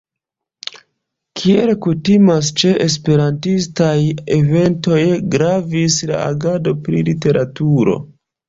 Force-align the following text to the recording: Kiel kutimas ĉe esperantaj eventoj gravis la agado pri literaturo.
Kiel 1.41 1.71
kutimas 1.85 2.49
ĉe 2.63 2.71
esperantaj 2.87 3.91
eventoj 4.39 5.01
gravis 5.37 5.99
la 6.13 6.27
agado 6.33 6.75
pri 6.89 7.05
literaturo. 7.13 7.97